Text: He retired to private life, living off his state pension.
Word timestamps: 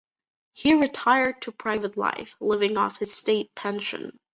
He 0.53 0.73
retired 0.73 1.43
to 1.43 1.51
private 1.51 1.95
life, 1.95 2.35
living 2.39 2.75
off 2.75 2.97
his 2.97 3.13
state 3.13 3.53
pension. 3.53 4.17